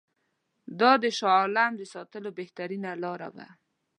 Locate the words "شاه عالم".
1.17-1.71